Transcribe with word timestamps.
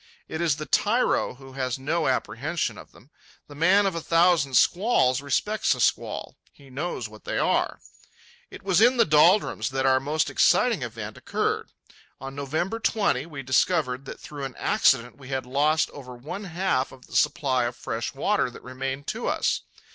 It 0.27 0.41
is 0.41 0.55
the 0.55 0.65
tyro 0.65 1.35
who 1.35 1.53
has 1.53 1.77
no 1.77 2.07
apprehension 2.07 2.75
of 2.75 2.91
them. 2.91 3.11
The 3.47 3.53
man 3.53 3.85
of 3.85 3.93
a 3.93 4.01
thousand 4.01 4.55
squalls 4.55 5.21
respects 5.21 5.75
a 5.75 5.79
squall. 5.79 6.35
He 6.51 6.71
knows 6.71 7.07
what 7.07 7.23
they 7.23 7.37
are. 7.37 7.79
It 8.49 8.63
was 8.63 8.81
in 8.81 8.97
the 8.97 9.05
doldrums 9.05 9.69
that 9.69 9.85
our 9.85 9.99
most 9.99 10.31
exciting 10.31 10.81
event 10.81 11.17
occurred. 11.19 11.69
On 12.19 12.33
November 12.33 12.79
20, 12.79 13.27
we 13.27 13.43
discovered 13.43 14.05
that 14.05 14.19
through 14.19 14.43
an 14.45 14.55
accident 14.55 15.19
we 15.19 15.27
had 15.27 15.45
lost 15.45 15.91
over 15.91 16.15
one 16.15 16.45
half 16.45 16.91
of 16.91 17.05
the 17.05 17.15
supply 17.15 17.65
of 17.65 17.75
fresh 17.75 18.11
water 18.11 18.49
that 18.49 18.63
remained 18.63 19.05
to 19.09 19.27
us. 19.27 19.61